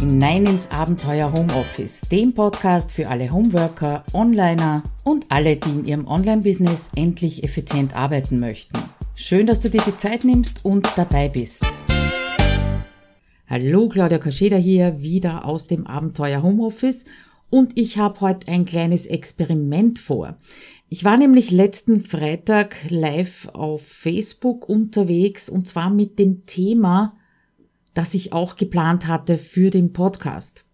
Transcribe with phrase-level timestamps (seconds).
[0.00, 6.06] hinein ins Abenteuer Homeoffice, dem Podcast für alle Homeworker, Onliner und alle, die in ihrem
[6.06, 8.78] Online-Business endlich effizient arbeiten möchten.
[9.14, 11.62] Schön, dass du dir die Zeit nimmst und dabei bist.
[13.46, 17.04] Hallo, Claudia Kascheda hier, wieder aus dem Abenteuer Homeoffice
[17.50, 20.38] und ich habe heute ein kleines Experiment vor.
[20.88, 27.19] Ich war nämlich letzten Freitag live auf Facebook unterwegs und zwar mit dem Thema
[27.94, 30.64] das ich auch geplant hatte für den Podcast.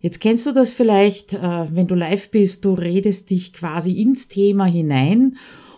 [0.00, 4.28] Jetzt kennst du das vielleicht, äh, wenn du live bist, du redest dich quasi ins
[4.28, 5.36] Thema hinein.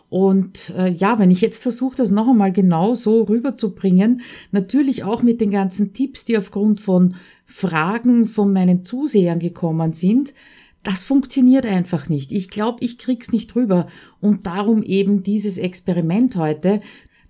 [0.08, 5.22] Und äh, ja, wenn ich jetzt versuche, das noch einmal genau so rüberzubringen, natürlich auch
[5.22, 7.14] mit den ganzen Tipps, die aufgrund von
[7.46, 10.34] Fragen von meinen Zusehern gekommen sind,
[10.82, 12.32] das funktioniert einfach nicht.
[12.32, 13.86] Ich glaube, ich krieg's nicht rüber.
[14.20, 16.80] Und darum eben dieses Experiment heute.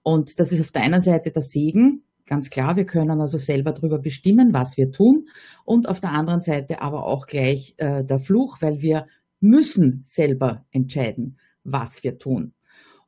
[0.03, 3.71] Und das ist auf der einen Seite der Segen, ganz klar, wir können also selber
[3.71, 5.27] darüber bestimmen, was wir tun.
[5.65, 9.07] Und auf der anderen Seite aber auch gleich äh, der Fluch, weil wir
[9.39, 12.53] müssen selber entscheiden was wir tun.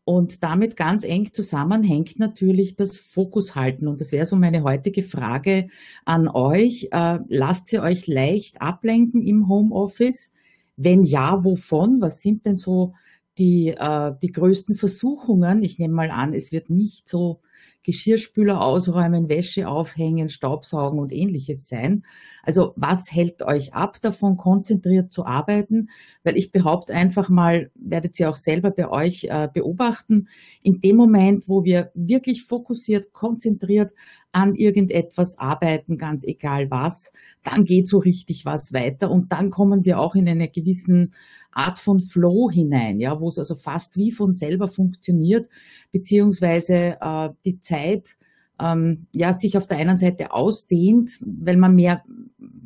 [0.03, 3.87] Und damit ganz eng zusammenhängt natürlich das Fokushalten.
[3.87, 5.67] Und das wäre so meine heutige Frage
[6.05, 6.89] an euch.
[6.91, 10.31] Äh, lasst ihr euch leicht ablenken im Homeoffice?
[10.75, 12.01] Wenn ja, wovon?
[12.01, 12.93] Was sind denn so
[13.37, 15.61] die, äh, die größten Versuchungen?
[15.61, 17.41] Ich nehme mal an, es wird nicht so
[17.83, 22.03] Geschirrspüler ausräumen, Wäsche aufhängen, Staubsaugen und ähnliches sein.
[22.43, 25.89] Also was hält euch ab, davon konzentriert zu arbeiten?
[26.23, 30.27] Weil ich behaupte einfach mal, werdet ihr auch selber bei euch äh, beobachten,
[30.63, 33.93] in dem Moment, wo wir wirklich fokussiert, konzentriert
[34.31, 37.11] an irgendetwas arbeiten, ganz egal was,
[37.43, 41.13] dann geht so richtig was weiter und dann kommen wir auch in eine gewissen
[41.51, 45.49] Art von Flow hinein, ja, wo es also fast wie von selber funktioniert,
[45.91, 48.15] beziehungsweise äh, die Zeit
[48.59, 52.03] ähm, ja sich auf der einen Seite ausdehnt, weil man mehr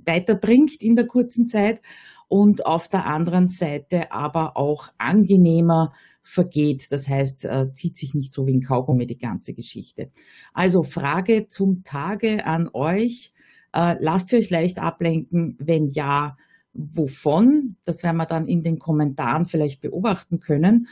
[0.06, 1.82] weiterbringt in der kurzen Zeit
[2.28, 6.92] und auf der anderen Seite aber auch angenehmer vergeht.
[6.92, 10.12] Das heißt, äh, zieht sich nicht so wie ein Kaugummi die ganze Geschichte.
[10.54, 13.32] Also Frage zum Tage an euch.
[13.74, 15.56] Äh, lasst ihr euch leicht ablenken?
[15.60, 16.36] Wenn ja,
[16.76, 17.78] wovon?
[17.86, 20.88] Das werden wir dann in den Kommentaren vielleicht beobachten können.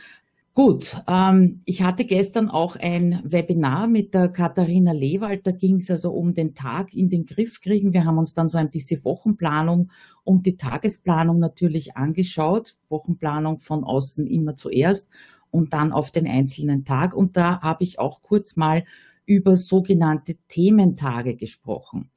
[0.54, 5.44] Gut, ähm, ich hatte gestern auch ein Webinar mit der Katharina Lewald.
[5.48, 7.92] Da ging es also um den Tag in den Griff kriegen.
[7.92, 9.90] Wir haben uns dann so ein bisschen Wochenplanung
[10.22, 12.76] und die Tagesplanung natürlich angeschaut.
[12.88, 15.08] Wochenplanung von außen immer zuerst
[15.50, 17.14] und dann auf den einzelnen Tag.
[17.14, 18.84] Und da habe ich auch kurz mal
[19.26, 22.10] über sogenannte Thementage gesprochen.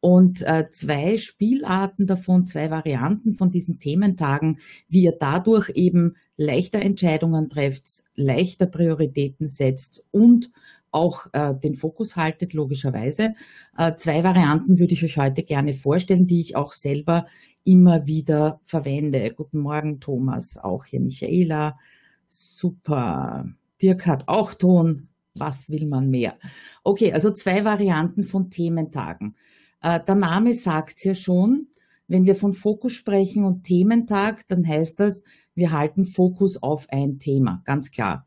[0.00, 6.80] Und äh, zwei Spielarten davon, zwei Varianten von diesen Thementagen, wie ihr dadurch eben leichter
[6.80, 10.50] Entscheidungen trefft, leichter Prioritäten setzt und
[10.90, 13.34] auch äh, den Fokus haltet, logischerweise.
[13.76, 17.26] Äh, zwei Varianten würde ich euch heute gerne vorstellen, die ich auch selber
[17.64, 19.32] immer wieder verwende.
[19.34, 21.78] Guten Morgen, Thomas, auch hier Michaela.
[22.26, 23.46] Super.
[23.82, 25.08] Dirk hat auch Ton.
[25.34, 26.34] Was will man mehr?
[26.82, 29.36] Okay, also zwei Varianten von Thementagen.
[29.82, 31.68] Äh, der Name sagt es ja schon.
[32.08, 35.22] Wenn wir von Fokus sprechen und Thementag, dann heißt das,
[35.54, 38.24] wir halten Fokus auf ein Thema, ganz klar.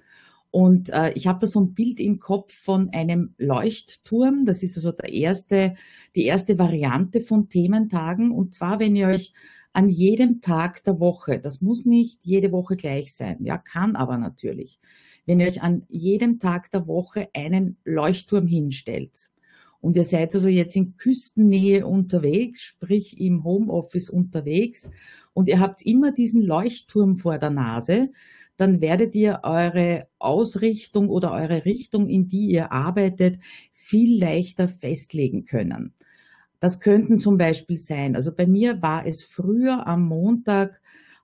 [0.52, 4.46] Und äh, ich habe da so ein Bild im Kopf von einem Leuchtturm.
[4.46, 5.76] Das ist also der erste,
[6.16, 8.32] die erste Variante von Thementagen.
[8.32, 9.34] Und zwar, wenn ihr euch
[9.74, 14.18] an jedem Tag der Woche, das muss nicht jede Woche gleich sein, ja, kann aber
[14.18, 14.80] natürlich,
[15.26, 19.32] wenn ihr euch an jedem Tag der Woche einen Leuchtturm hinstellt
[19.84, 24.90] und ihr seid also jetzt in Küstennähe unterwegs, sprich im Homeoffice unterwegs
[25.34, 28.10] und ihr habt immer diesen Leuchtturm vor der Nase,
[28.56, 33.40] dann werdet ihr eure Ausrichtung oder eure Richtung, in die ihr arbeitet,
[33.74, 35.94] viel leichter festlegen können.
[36.62, 40.80] Das könnten zum Beispiel sein, also bei mir war es früher am Montag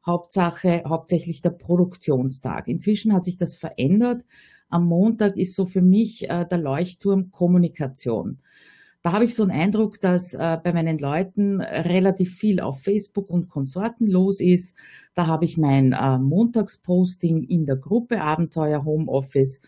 [0.05, 2.67] Hauptsache, hauptsächlich der Produktionstag.
[2.67, 4.25] Inzwischen hat sich das verändert.
[4.67, 8.39] Am Montag ist so für mich äh, der Leuchtturm Kommunikation.
[9.01, 13.29] Da habe ich so einen Eindruck, dass äh, bei meinen Leuten relativ viel auf Facebook
[13.29, 14.75] und Konsorten los ist.
[15.15, 19.61] Da habe ich mein äh, Montagsposting in der Gruppe Abenteuer Homeoffice.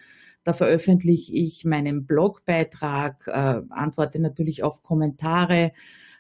[0.44, 5.72] Da veröffentliche ich meinen Blogbeitrag, äh, antworte natürlich auf Kommentare,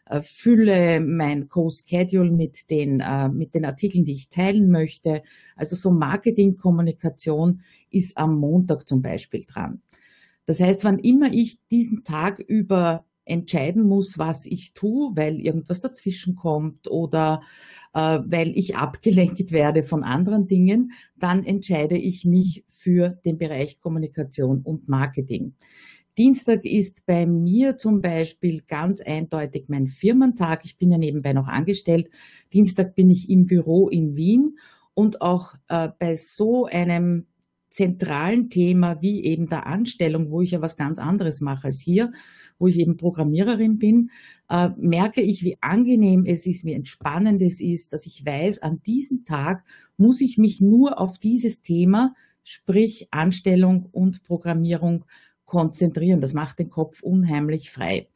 [0.06, 5.22] äh, fülle mein Co-Schedule mit den, äh, mit den Artikeln, die ich teilen möchte.
[5.58, 9.82] Also so Marketingkommunikation ist am Montag zum Beispiel dran.
[10.46, 15.80] Das heißt, wann immer ich diesen Tag über entscheiden muss, was ich tue, weil irgendwas
[15.80, 17.42] dazwischen kommt oder
[17.94, 23.80] äh, weil ich abgelenkt werde von anderen Dingen, dann entscheide ich mich für den Bereich
[23.80, 25.54] Kommunikation und Marketing.
[26.18, 30.66] Dienstag ist bei mir zum Beispiel ganz eindeutig mein Firmentag.
[30.66, 32.10] Ich bin ja nebenbei noch angestellt.
[32.52, 34.58] Dienstag bin ich im Büro in Wien
[34.94, 37.28] und auch äh, bei so einem
[37.72, 42.12] zentralen Thema wie eben der Anstellung, wo ich ja was ganz anderes mache als hier,
[42.60, 44.12] wo ich eben Programmiererin bin,
[44.50, 48.82] äh, merke ich, wie angenehm es ist, wie entspannend es ist, dass ich weiß, an
[48.86, 49.64] diesem Tag
[49.98, 52.14] muss ich mich nur auf dieses Thema,
[52.44, 55.06] sprich Anstellung und Programmierung
[55.46, 56.22] konzentrieren.
[56.22, 58.08] Das macht den Kopf unheimlich frei.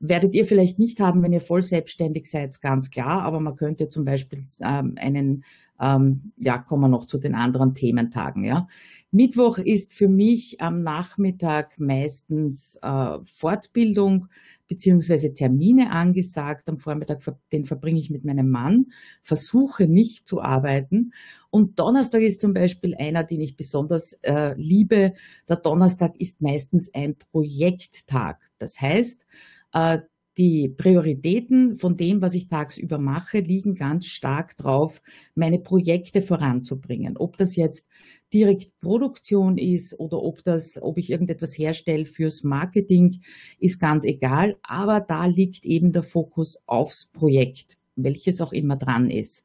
[0.00, 3.88] Werdet ihr vielleicht nicht haben, wenn ihr voll selbstständig seid, ganz klar, aber man könnte
[3.88, 5.44] zum Beispiel ähm, einen,
[5.82, 8.68] ähm, ja, kommen wir noch zu den anderen Thementagen, ja.
[9.14, 14.28] Mittwoch ist für mich am Nachmittag meistens äh, Fortbildung
[14.68, 16.66] beziehungsweise Termine angesagt.
[16.70, 17.20] Am Vormittag,
[17.52, 18.86] den verbringe ich mit meinem Mann,
[19.22, 21.12] versuche nicht zu arbeiten.
[21.50, 25.12] Und Donnerstag ist zum Beispiel einer, den ich besonders äh, liebe.
[25.46, 28.40] Der Donnerstag ist meistens ein Projekttag.
[28.58, 29.26] Das heißt,
[29.74, 29.98] äh,
[30.38, 35.02] die Prioritäten von dem, was ich tagsüber mache, liegen ganz stark drauf,
[35.34, 37.16] meine Projekte voranzubringen.
[37.18, 37.84] Ob das jetzt
[38.32, 43.20] direkt Produktion ist oder ob das, ob ich irgendetwas herstelle fürs Marketing,
[43.58, 44.56] ist ganz egal.
[44.62, 49.44] Aber da liegt eben der Fokus aufs Projekt, welches auch immer dran ist.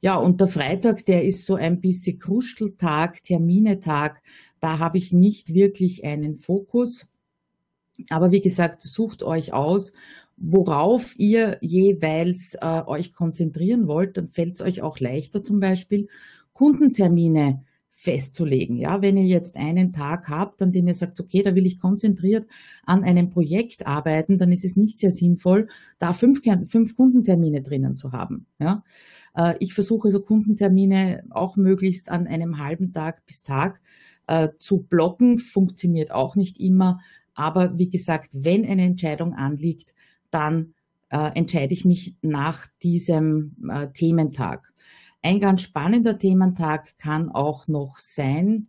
[0.00, 4.20] Ja, und der Freitag, der ist so ein bisschen Kruscheltag, Terminetag.
[4.58, 7.06] Da habe ich nicht wirklich einen Fokus.
[8.08, 9.92] Aber wie gesagt, sucht euch aus,
[10.36, 14.16] worauf ihr jeweils äh, euch konzentrieren wollt.
[14.16, 16.08] Dann fällt es euch auch leichter, zum Beispiel
[16.52, 17.62] Kundentermine
[18.02, 18.78] festzulegen.
[18.78, 21.78] Ja, wenn ihr jetzt einen Tag habt, an dem ihr sagt, okay, da will ich
[21.78, 22.48] konzentriert
[22.84, 25.68] an einem Projekt arbeiten, dann ist es nicht sehr sinnvoll,
[26.00, 28.46] da fünf, fünf Kundentermine drinnen zu haben.
[28.58, 28.82] Ja,
[29.36, 33.80] äh, ich versuche also Kundentermine auch möglichst an einem halben Tag bis Tag
[34.32, 35.38] äh, zu blocken.
[35.38, 37.00] Funktioniert auch nicht immer,
[37.34, 39.94] aber wie gesagt, wenn eine Entscheidung anliegt,
[40.30, 40.72] dann
[41.10, 44.72] äh, entscheide ich mich nach diesem äh, Thementag.
[45.20, 48.68] Ein ganz spannender Thementag kann auch noch sein,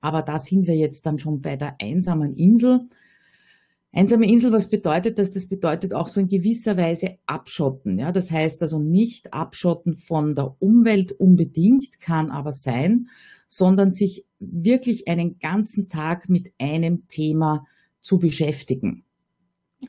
[0.00, 2.88] aber da sind wir jetzt dann schon bei der einsamen Insel.
[3.94, 5.32] Einsame Insel, was bedeutet das?
[5.32, 7.98] Das bedeutet auch so in gewisser Weise abschotten.
[7.98, 13.08] Ja, das heißt also nicht abschotten von der Umwelt unbedingt, kann aber sein,
[13.48, 17.66] sondern sich wirklich einen ganzen Tag mit einem Thema
[18.00, 19.04] zu beschäftigen.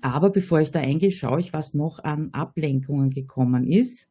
[0.02, 4.10] Aber bevor ich da eingehe, schaue ich, was noch an Ablenkungen gekommen ist.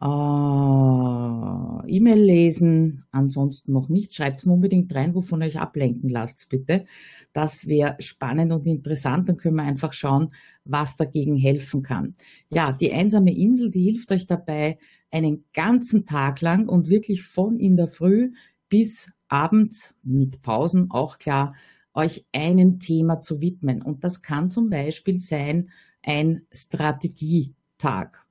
[0.00, 4.14] Äh, E-Mail lesen, ansonsten noch nicht.
[4.14, 6.84] Schreibt mir unbedingt rein, wovon ihr euch ablenken lasst, bitte.
[7.32, 9.28] Das wäre spannend und interessant.
[9.28, 10.30] Dann können wir einfach schauen,
[10.64, 12.14] was dagegen helfen kann.
[12.52, 14.78] Ja, die einsame Insel, die hilft euch dabei,
[15.10, 18.32] einen ganzen Tag lang und wirklich von in der Früh
[18.68, 21.54] bis abends mit Pausen auch klar
[21.94, 23.80] euch einem Thema zu widmen.
[23.80, 25.70] Und das kann zum Beispiel sein
[26.02, 28.23] ein Strategietag.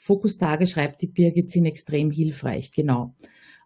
[0.00, 3.14] Fokustage, schreibt die Birgit, sind extrem hilfreich, genau.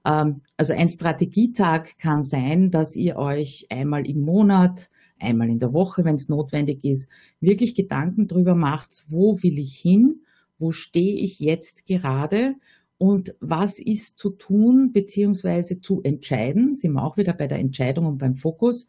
[0.05, 5.73] Ähm, also ein Strategietag kann sein, dass ihr euch einmal im Monat, einmal in der
[5.73, 7.07] Woche, wenn es notwendig ist,
[7.39, 10.23] wirklich Gedanken darüber macht, wo will ich hin,
[10.59, 12.57] wo stehe ich jetzt gerade
[12.99, 15.81] und was ist zu tun bzw.
[15.81, 18.89] zu entscheiden, sind wir auch wieder bei der Entscheidung und beim Fokus,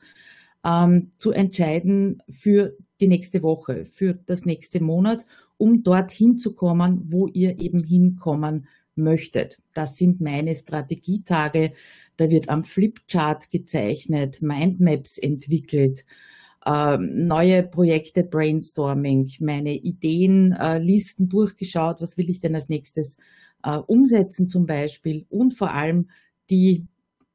[0.66, 5.26] ähm, zu entscheiden für die nächste Woche, für das nächste Monat,
[5.58, 9.60] um dorthin zu kommen, wo ihr eben hinkommen möchtet.
[9.74, 11.74] Das sind meine Strategietage.
[12.18, 16.06] Da wird am Flipchart gezeichnet, Mindmaps entwickelt.
[16.66, 23.18] äh, neue Projekte Brainstorming, meine Ideenlisten äh, durchgeschaut, was will ich denn als nächstes
[23.64, 26.10] äh, umsetzen zum Beispiel und vor allem
[26.50, 26.86] die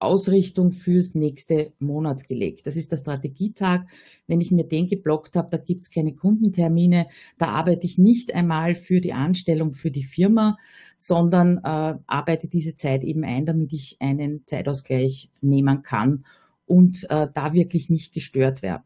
[0.00, 2.66] Ausrichtung fürs nächste Monat gelegt.
[2.66, 3.86] Das ist der Strategietag.
[4.26, 7.06] Wenn ich mir den geblockt habe, da gibt es keine Kundentermine,
[7.38, 10.56] da arbeite ich nicht einmal für die Anstellung für die Firma,
[10.96, 16.24] sondern äh, arbeite diese Zeit eben ein, damit ich einen Zeitausgleich nehmen kann
[16.66, 18.84] und äh, da wirklich nicht gestört werde.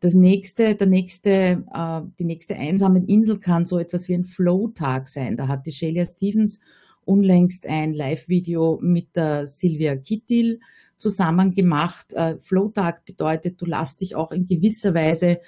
[0.00, 5.06] Das nächste, der nächste, äh, die nächste einsame Insel kann so etwas wie ein Flow-Tag
[5.06, 5.36] sein.
[5.36, 6.58] Da hat die Shelia Stevens
[7.04, 10.60] unlängst ein Live-Video mit der Silvia Kittil
[10.96, 12.12] zusammen gemacht.
[12.14, 15.38] Äh, Flow-Tag bedeutet, du lässt dich auch in gewisser Weise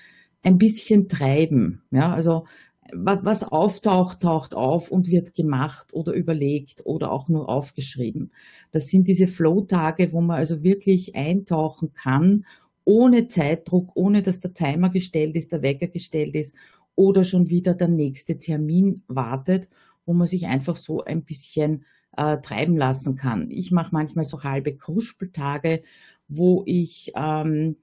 [0.43, 1.83] ein bisschen treiben.
[1.91, 2.45] Ja, also
[2.93, 8.31] was auftaucht, taucht auf und wird gemacht oder überlegt oder auch nur aufgeschrieben.
[8.73, 12.45] Das sind diese Flow-Tage, wo man also wirklich eintauchen kann
[12.85, 16.55] ohne Zeitdruck, ohne dass der Timer gestellt ist, der Wecker gestellt ist
[16.95, 19.69] oder schon wieder der nächste Termin wartet,
[20.07, 21.85] wo man sich einfach so ein bisschen
[22.17, 23.51] äh, treiben lassen kann.
[23.51, 25.83] Ich mache manchmal so halbe Kruspeltage,
[26.29, 27.77] wo ich ähm,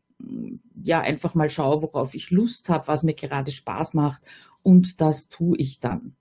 [0.82, 4.22] ja einfach mal schaue, worauf ich Lust habe, was mir gerade Spaß macht
[4.64, 6.16] und das tue ich dann.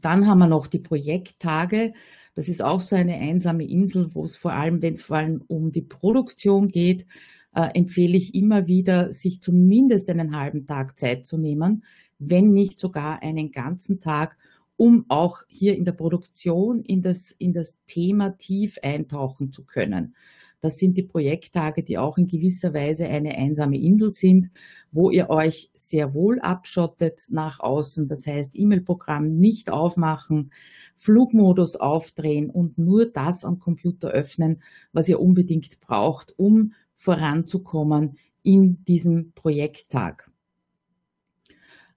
[0.00, 1.92] Dann haben wir noch die Projekttage.
[2.34, 5.42] Das ist auch so eine einsame Insel, wo es vor allem, wenn es vor allem
[5.48, 7.06] um die Produktion geht,
[7.54, 11.84] äh, empfehle ich immer wieder, sich zumindest einen halben Tag Zeit zu nehmen,
[12.18, 14.38] wenn nicht sogar einen ganzen Tag,
[14.76, 20.14] um auch hier in der Produktion in das, in das Thema tief eintauchen zu können.
[20.62, 24.48] Das sind die Projekttage, die auch in gewisser Weise eine einsame Insel sind,
[24.92, 28.06] wo ihr euch sehr wohl abschottet nach außen.
[28.06, 30.52] Das heißt, E-Mail-Programm nicht aufmachen,
[30.94, 34.62] Flugmodus aufdrehen und nur das am Computer öffnen,
[34.92, 40.31] was ihr unbedingt braucht, um voranzukommen in diesem Projekttag.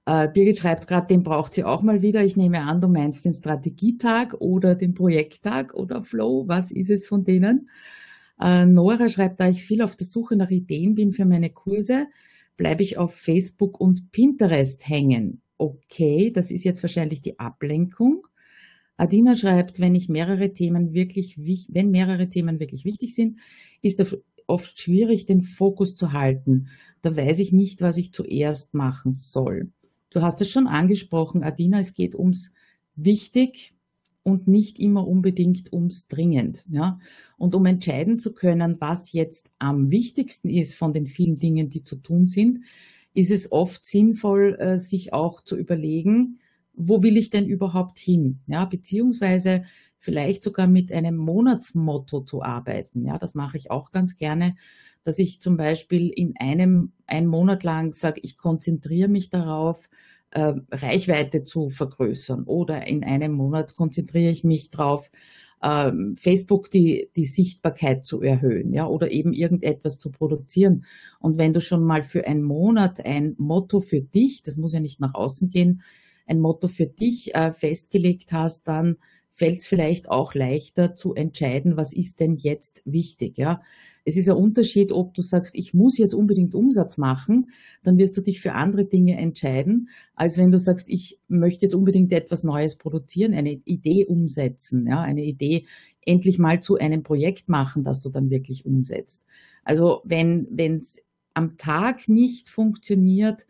[0.06, 2.24] Äh, Birgit schreibt gerade, den braucht sie auch mal wieder.
[2.24, 6.48] Ich nehme an, du meinst den Strategietag oder den Projekttag oder Flow.
[6.48, 7.70] Was ist es von denen?
[8.40, 12.08] Äh, Nora schreibt, da ich viel auf der Suche nach Ideen bin für meine Kurse,
[12.58, 15.42] bleibe ich auf Facebook und Pinterest hängen.
[15.58, 18.28] Okay, das ist jetzt wahrscheinlich die Ablenkung.
[18.98, 23.40] Adina schreibt, wenn ich mehrere Themen wirklich, wenn mehrere Themen wirklich wichtig sind,
[23.82, 24.08] ist der
[24.48, 26.68] oft schwierig, den Fokus zu halten.
[27.02, 29.72] Da weiß ich nicht, was ich zuerst machen soll.
[30.15, 32.53] Du hast es schon angesprochen, Adina, es geht ums
[32.95, 33.75] wichtig
[34.24, 36.63] und nicht immer unbedingt ums dringend.
[36.69, 37.00] Ja?
[37.38, 41.84] Und um entscheiden zu können, was jetzt am wichtigsten ist von den vielen Dingen, die
[41.84, 42.62] zu tun sind,
[43.13, 46.39] ist es oft sinnvoll, äh, sich auch zu überlegen,
[46.74, 48.39] wo will ich denn überhaupt hin?
[48.48, 49.65] Ja, beziehungsweise
[49.98, 53.03] vielleicht sogar mit einem Monatsmotto zu arbeiten.
[53.03, 54.55] Ja, das mache ich auch ganz gerne,
[55.06, 59.88] dass ich zum Beispiel in einem, einen Monat lang sage, ich konzentriere mich darauf,
[60.32, 65.12] äh, Reichweite zu vergrößern oder in einem Monat konzentriere ich mich darauf,
[65.64, 70.86] ähm, Facebook die, die Sichtbarkeit zu erhöhen, ja, oder eben irgendetwas zu produzieren.
[71.20, 74.80] Und wenn du schon mal für einen Monat ein Motto für dich, das muss ja
[74.80, 75.82] nicht nach außen gehen,
[76.28, 78.98] ein Motto für dich äh, festgelegt hast, dann
[79.36, 83.38] fällt es vielleicht auch leichter zu entscheiden, was ist denn jetzt wichtig.
[83.38, 83.62] Ja?
[84.06, 87.50] Es ist ein Unterschied, ob du sagst, ich muss jetzt unbedingt Umsatz machen,
[87.84, 91.75] dann wirst du dich für andere Dinge entscheiden, als wenn du sagst, ich möchte jetzt
[91.75, 95.01] unbedingt etwas Neues produzieren, eine Idee umsetzen, ja?
[95.01, 95.65] eine Idee
[96.06, 99.22] endlich mal zu einem Projekt machen, das du dann wirklich umsetzt.
[99.65, 103.46] Also wenn es am Tag nicht funktioniert,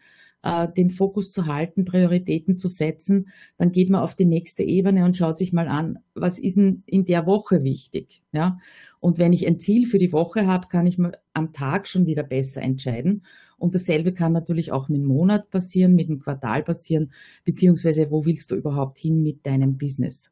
[0.45, 5.03] äh, den Fokus zu halten, Prioritäten zu setzen, dann geht man auf die nächste Ebene
[5.03, 8.21] und schaut sich mal an, was ist denn in der Woche wichtig.
[8.31, 8.59] Ja?
[8.99, 12.05] Und wenn ich ein Ziel für die Woche habe, kann ich mir am Tag schon
[12.05, 13.23] wieder besser entscheiden.
[13.57, 17.11] Und dasselbe kann natürlich auch mit dem Monat passieren, mit dem Quartal passieren,
[17.43, 20.31] beziehungsweise wo willst du überhaupt hin mit deinem Business.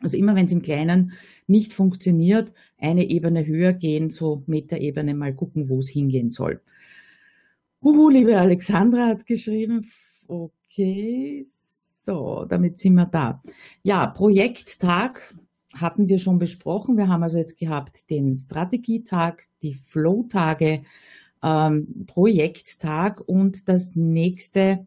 [0.00, 1.12] Also immer wenn es im Kleinen
[1.46, 6.60] nicht funktioniert, eine Ebene höher gehen, so Metaebene mal gucken, wo es hingehen soll.
[7.84, 9.90] Huhu, liebe Alexandra hat geschrieben,
[10.26, 11.46] okay,
[12.06, 13.42] so, damit sind wir da.
[13.82, 15.34] Ja, Projekttag
[15.74, 16.96] hatten wir schon besprochen.
[16.96, 20.82] Wir haben also jetzt gehabt den Strategietag, die Flow-Tage,
[21.42, 24.86] ähm, Projekttag und das nächste,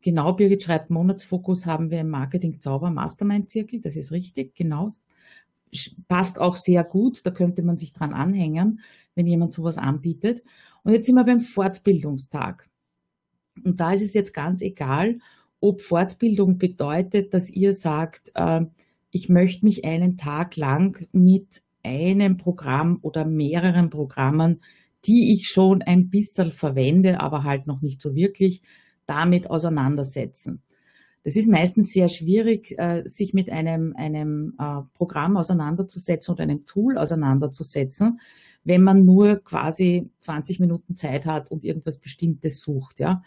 [0.00, 4.90] genau, Birgit schreibt, Monatsfokus haben wir im Marketing Zauber Mastermind Zirkel, das ist richtig, genau.
[6.08, 8.80] Passt auch sehr gut, da könnte man sich dran anhängen,
[9.14, 10.42] wenn jemand sowas anbietet.
[10.82, 12.68] Und jetzt sind wir beim Fortbildungstag.
[13.64, 15.18] Und da ist es jetzt ganz egal,
[15.60, 18.64] ob Fortbildung bedeutet, dass ihr sagt, äh,
[19.10, 24.60] ich möchte mich einen Tag lang mit einem Programm oder mehreren Programmen
[25.04, 28.62] die ich schon ein bisschen verwende, aber halt noch nicht so wirklich
[29.06, 30.62] damit auseinandersetzen.
[31.22, 36.64] Das ist meistens sehr schwierig, äh, sich mit einem, einem äh, Programm auseinanderzusetzen oder einem
[36.64, 38.20] Tool auseinanderzusetzen,
[38.64, 43.00] wenn man nur quasi 20 Minuten Zeit hat und irgendwas Bestimmtes sucht.
[43.00, 43.22] Ja,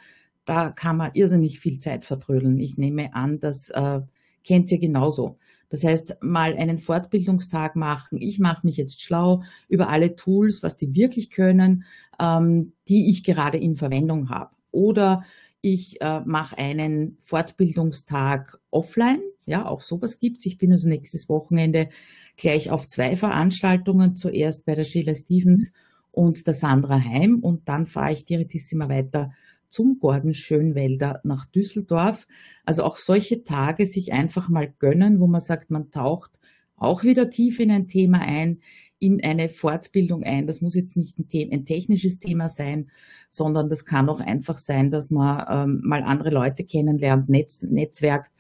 [0.45, 2.59] da kann man irrsinnig viel Zeit vertrödeln.
[2.59, 4.01] Ich nehme an, das äh,
[4.43, 5.37] kennt ihr genauso.
[5.69, 8.19] Das heißt, mal einen Fortbildungstag machen.
[8.21, 11.85] Ich mache mich jetzt schlau über alle Tools, was die wirklich können,
[12.19, 14.51] ähm, die ich gerade in Verwendung habe.
[14.71, 15.23] Oder
[15.65, 19.21] ich äh, mache einen Fortbildungstag offline.
[19.45, 20.45] Ja, auch sowas gibt's.
[20.45, 21.87] Ich bin also nächstes Wochenende
[22.35, 24.13] gleich auf zwei Veranstaltungen.
[24.13, 25.71] Zuerst bei der Sheila Stevens
[26.11, 29.31] und der Sandra Heim und dann fahre ich direktissima weiter
[29.69, 32.27] zum Gordon Schönwälder nach Düsseldorf.
[32.65, 36.41] Also auch solche Tage sich einfach mal gönnen, wo man sagt, man taucht
[36.75, 38.59] auch wieder tief in ein Thema ein,
[38.99, 40.47] in eine Fortbildung ein.
[40.47, 42.89] Das muss jetzt nicht ein, Thema, ein technisches Thema sein,
[43.29, 48.31] sondern das kann auch einfach sein, dass man ähm, mal andere Leute kennenlernt, Netz, netzwerkt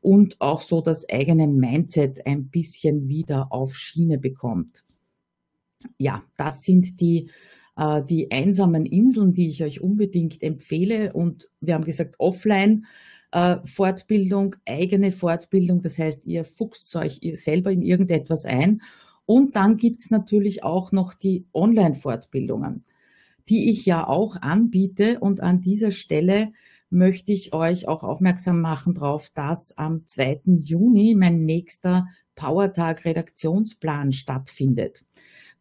[0.00, 4.84] und auch so das eigene Mindset ein bisschen wieder auf Schiene bekommt.
[5.98, 7.30] Ja, das sind die
[7.78, 11.12] äh, die einsamen Inseln, die ich euch unbedingt empfehle.
[11.12, 12.86] Und wir haben gesagt, offline.
[13.30, 18.80] Äh, Fortbildung, eigene Fortbildung, das heißt, ihr fuchst euch selber in irgendetwas ein.
[19.28, 22.86] Und dann gibt's natürlich auch noch die Online-Fortbildungen,
[23.50, 25.20] die ich ja auch anbiete.
[25.20, 26.52] Und an dieser Stelle
[26.88, 30.40] möchte ich euch auch aufmerksam machen darauf, dass am 2.
[30.46, 32.06] Juni mein nächster
[32.36, 35.04] Powertag Redaktionsplan stattfindet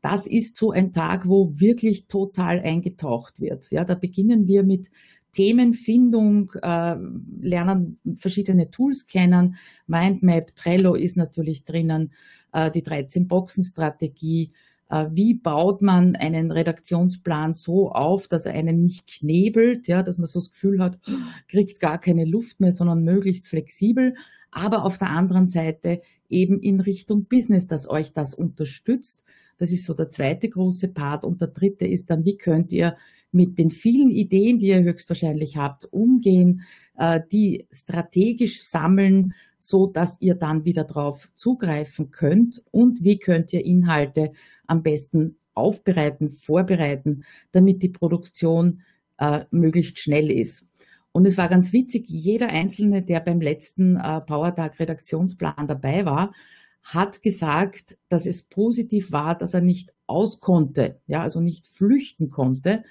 [0.01, 3.69] das ist so ein Tag, wo wirklich total eingetaucht wird.
[3.71, 4.89] Ja, da beginnen wir mit
[5.37, 6.95] Themenfindung, äh,
[7.39, 9.55] lernen verschiedene Tools kennen.
[9.85, 12.11] Mindmap, Trello ist natürlich drinnen,
[12.53, 14.51] äh, die 13-Boxen-Strategie.
[14.89, 20.17] Äh, wie baut man einen Redaktionsplan so auf, dass er einen nicht knebelt, ja, dass
[20.17, 20.97] man so das Gefühl hat,
[21.47, 24.15] kriegt gar keine Luft mehr, sondern möglichst flexibel.
[24.49, 29.21] Aber auf der anderen Seite eben in Richtung Business, dass euch das unterstützt
[29.57, 31.25] das ist so der zweite große Part.
[31.25, 32.95] Und der dritte ist dann, wie könnt ihr
[33.31, 36.61] mit den vielen Ideen, die ihr höchstwahrscheinlich habt, umgehen,
[36.97, 43.53] äh, die strategisch sammeln, so dass ihr dann wieder drauf zugreifen könnt und wie könnt
[43.53, 44.31] ihr Inhalte
[44.65, 48.81] am besten aufbereiten, vorbereiten, damit die Produktion
[49.17, 50.63] äh, möglichst schnell ist.
[51.11, 56.33] Und es war ganz witzig, jeder Einzelne, der beim letzten äh, Powertag Redaktionsplan dabei war,
[56.93, 62.29] hat gesagt, dass es positiv war, dass er nicht aus konnte, ja, also nicht flüchten
[62.29, 62.83] konnte,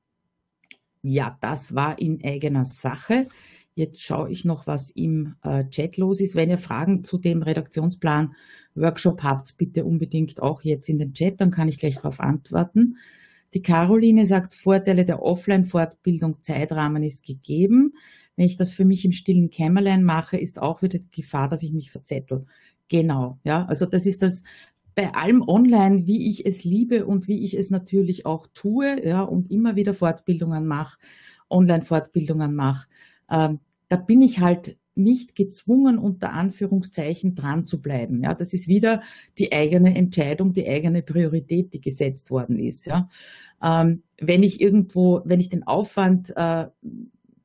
[1.07, 3.29] Ja, das war in eigener Sache.
[3.75, 6.35] Jetzt schaue ich noch, was im äh, Chat los ist.
[6.35, 8.35] Wenn ihr Fragen zu dem Redaktionsplan
[8.75, 12.97] Workshop habt, bitte unbedingt auch jetzt in den Chat, dann kann ich gleich darauf antworten.
[13.53, 17.93] Die Caroline sagt, Vorteile der Offline-Fortbildung, Zeitrahmen ist gegeben.
[18.37, 21.63] Wenn ich das für mich im stillen Kämmerlein mache, ist auch wieder die Gefahr, dass
[21.63, 22.47] ich mich verzettel.
[22.89, 24.43] Genau, ja, also das ist das
[24.95, 29.23] bei allem online, wie ich es liebe und wie ich es natürlich auch tue, ja,
[29.23, 30.99] und immer wieder Fortbildungen mache,
[31.51, 32.89] Online-Fortbildungen mache,
[33.31, 38.23] ähm, da bin ich halt nicht gezwungen, unter Anführungszeichen dran zu bleiben.
[38.23, 39.03] Ja, das ist wieder
[39.39, 42.87] die eigene Entscheidung, die eigene Priorität, die gesetzt worden ist.
[42.87, 43.09] Ja,
[43.63, 46.67] ähm, wenn ich irgendwo, wenn ich den Aufwand, äh,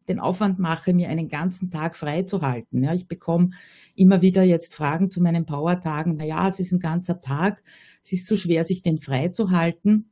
[0.10, 2.84] den Aufwand mache, mir einen ganzen Tag frei zu halten.
[2.84, 3.52] Ja, ich bekomme
[3.96, 6.18] immer wieder jetzt Fragen zu meinen Power-Tagen.
[6.18, 7.64] Naja, es ist ein ganzer Tag.
[8.04, 10.10] Es ist so schwer, sich den frei zu halten.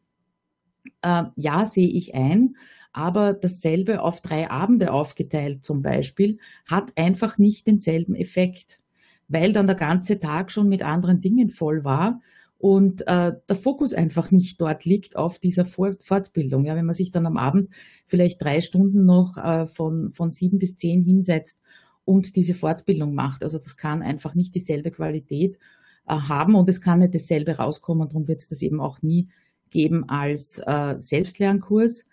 [1.02, 2.56] Äh, ja, sehe ich ein.
[2.94, 8.80] Aber dasselbe auf drei Abende aufgeteilt zum Beispiel hat einfach nicht denselben Effekt,
[9.28, 12.22] weil dann der ganze Tag schon mit anderen Dingen voll war
[12.60, 16.66] und äh, der Fokus einfach nicht dort liegt auf dieser Fortbildung.
[16.66, 17.70] Ja, wenn man sich dann am Abend
[18.08, 21.60] vielleicht drei Stunden noch äh, von, von sieben bis zehn hinsetzt
[22.04, 23.44] und diese Fortbildung macht.
[23.44, 25.60] Also das kann einfach nicht dieselbe Qualität
[26.08, 28.08] äh, haben und es kann nicht dasselbe rauskommen.
[28.08, 29.30] Darum wird es das eben auch nie
[29.70, 32.06] geben als äh, Selbstlernkurs.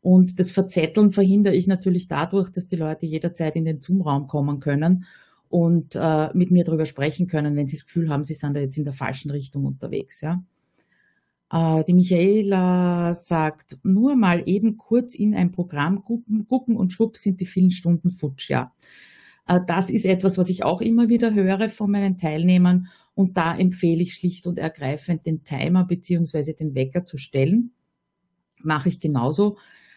[0.00, 4.60] Und das Verzetteln verhindere ich natürlich dadurch, dass die Leute jederzeit in den Zoom-Raum kommen
[4.60, 5.04] können
[5.50, 8.60] und äh, mit mir darüber sprechen können, wenn sie das Gefühl haben, sie sind da
[8.60, 10.20] jetzt in der falschen Richtung unterwegs.
[10.20, 10.44] Ja.
[11.52, 17.22] Äh, die Michaela sagt, nur mal eben kurz in ein Programm gucken, gucken und schwupps
[17.22, 18.48] sind die vielen Stunden futsch.
[18.48, 18.72] Ja.
[19.48, 23.56] Äh, das ist etwas, was ich auch immer wieder höre von meinen Teilnehmern und da
[23.56, 27.72] empfehle ich schlicht und ergreifend den Timer beziehungsweise den Wecker zu stellen.
[28.62, 29.56] Mache ich genauso,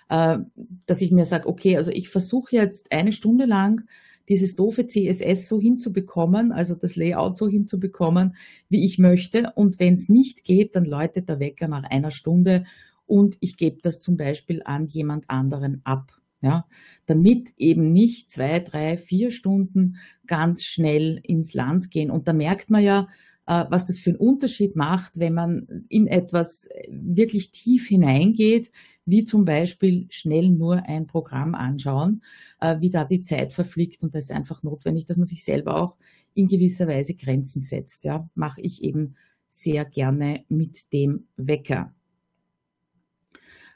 [0.10, 0.40] äh,
[0.88, 3.84] dass ich mir sage, okay, also ich versuche jetzt eine Stunde lang
[4.30, 8.36] dieses doofe CSS so hinzubekommen, also das Layout so hinzubekommen,
[8.70, 9.52] wie ich möchte.
[9.56, 12.66] Und wenn es nicht geht, dann läutet der Wecker nach einer Stunde
[13.06, 16.12] und ich gebe das zum Beispiel an jemand anderen ab.
[16.42, 16.66] Ja,
[17.06, 19.96] damit eben nicht zwei, drei, vier Stunden
[20.28, 22.12] ganz schnell ins Land gehen.
[22.12, 23.08] Und da merkt man ja,
[23.46, 28.72] was das für einen Unterschied macht, wenn man in etwas wirklich tief hineingeht,
[29.06, 32.24] wie zum Beispiel schnell nur ein Programm anschauen,
[32.62, 34.04] äh, wie da die Zeit verfliegt.
[34.04, 35.98] Und da ist einfach notwendig, dass man sich selber auch
[36.34, 38.06] in gewisser Weise Grenzen setzt.
[38.06, 39.16] Ja, mache ich eben
[39.50, 41.94] sehr gerne mit dem Wecker.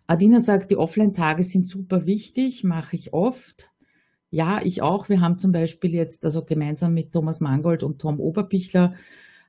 [0.07, 3.69] Adina sagt, die Offline-Tage sind super wichtig, mache ich oft.
[4.29, 5.09] Ja, ich auch.
[5.09, 8.93] Wir haben zum Beispiel jetzt, also gemeinsam mit Thomas Mangold und Tom Oberbichler,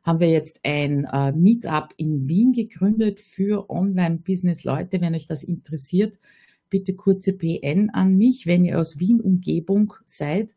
[0.02, 5.00] haben wir jetzt ein äh, Meetup in Wien gegründet für Online-Business-Leute.
[5.00, 6.18] Wenn euch das interessiert,
[6.70, 10.54] bitte kurze PN an mich, wenn ihr aus Wien-Umgebung seid.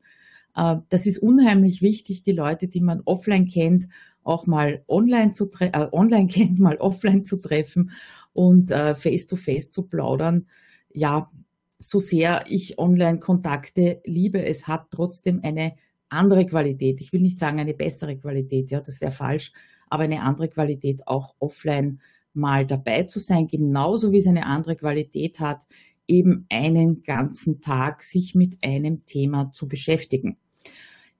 [0.55, 3.87] Äh, das ist unheimlich wichtig, die Leute, die man offline kennt,
[4.23, 7.91] auch mal online zu äh, online kennt, mal offline zu treffen
[8.33, 10.47] und äh, face to face zu plaudern.
[10.93, 11.31] Ja,
[11.79, 15.73] so sehr ich Online-Kontakte liebe, es hat trotzdem eine
[16.11, 17.01] andere Qualität.
[17.01, 19.51] Ich will nicht sagen eine bessere Qualität, ja, das wäre falsch,
[19.89, 21.99] aber eine andere Qualität auch offline
[22.33, 25.67] mal dabei zu sein, genauso wie es eine andere Qualität hat,
[26.07, 30.37] eben einen ganzen Tag sich mit einem Thema zu beschäftigen.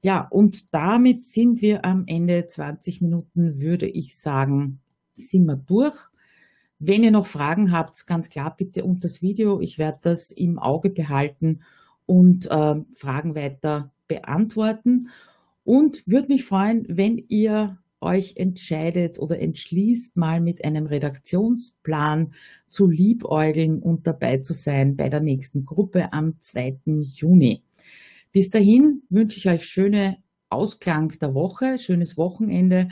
[0.01, 4.79] Ja, und damit sind wir am Ende 20 Minuten, würde ich sagen,
[5.15, 5.95] sind wir durch.
[6.79, 9.61] Wenn ihr noch Fragen habt, ganz klar bitte unter das Video.
[9.61, 11.61] Ich werde das im Auge behalten
[12.07, 15.07] und äh, Fragen weiter beantworten.
[15.63, 22.33] Und würde mich freuen, wenn ihr euch entscheidet oder entschließt, mal mit einem Redaktionsplan
[22.67, 26.79] zu liebäugeln und dabei zu sein bei der nächsten Gruppe am 2.
[26.85, 27.63] Juni.
[28.31, 30.17] Bis dahin wünsche ich euch schöne
[30.49, 32.89] Ausklang der Woche, schönes Wochenende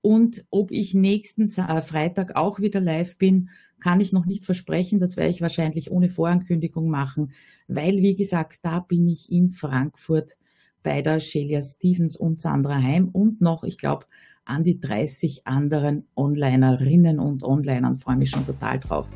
[0.00, 5.00] und ob ich nächsten äh, Freitag auch wieder live bin, kann ich noch nicht versprechen.
[5.00, 7.32] Das werde ich wahrscheinlich ohne Vorankündigung machen,
[7.68, 10.36] weil, wie gesagt, da bin ich in Frankfurt
[10.82, 14.06] bei der Shelia Stevens und Sandra Heim und noch, ich glaube,
[14.44, 17.96] an die 30 anderen Onlinerinnen und Onlinern.
[17.96, 19.08] Freue mich schon total drauf.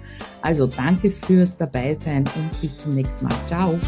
[0.43, 3.35] Also danke fürs Dabeisein und bis zum nächsten Mal.
[3.47, 3.79] Ciao.